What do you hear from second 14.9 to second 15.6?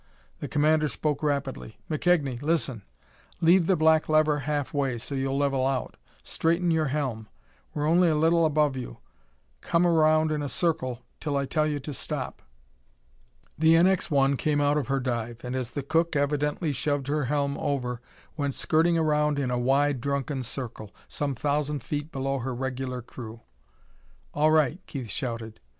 dive, and,